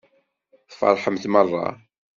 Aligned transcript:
Tfeṛḥemt 0.69 1.25
meṛṛa. 1.33 1.67